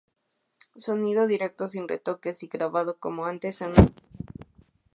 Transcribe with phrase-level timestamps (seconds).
[0.77, 4.67] Sonido directo, sin retoques y grabado como antes, en una sola toma.